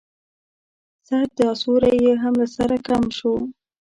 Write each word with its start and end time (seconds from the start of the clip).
د 0.03 0.03
سر 1.07 1.23
دا 1.37 1.49
سيوری 1.61 1.95
يې 2.05 2.13
هم 2.23 2.33
له 2.41 2.47
سره 2.55 2.75
کم 2.87 3.03
شو. 3.17 3.33